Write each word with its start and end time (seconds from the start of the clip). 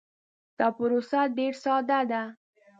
دا 0.57 0.67
پروسه 0.77 1.19
ډیر 1.37 1.53
ساده 1.63 1.99
ده. 2.11 2.21